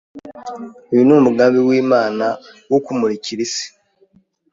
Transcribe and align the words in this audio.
Uyu 0.91 1.03
ni 1.05 1.13
umugambi 1.19 1.59
w’Imana 1.67 2.25
wo 2.71 2.79
kumurikira 2.85 3.41
isi. 3.47 3.67